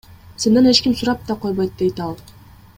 Сенден 0.41 0.65
эч 0.71 0.77
ким 0.83 0.93
сурап 0.97 1.19
да 1.27 1.33
койбойт,— 1.41 1.71
дейт 1.79 1.97
ал. 2.05 2.13